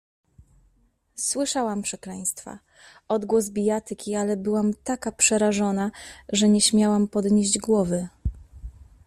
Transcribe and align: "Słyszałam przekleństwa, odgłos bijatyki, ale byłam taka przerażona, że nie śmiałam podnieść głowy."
"Słyszałam 1.15 1.81
przekleństwa, 1.81 2.59
odgłos 3.07 3.49
bijatyki, 3.49 4.15
ale 4.15 4.37
byłam 4.37 4.73
taka 4.83 5.11
przerażona, 5.11 5.91
że 6.29 6.49
nie 6.49 6.61
śmiałam 6.61 7.07
podnieść 7.07 7.57
głowy." 7.59 8.07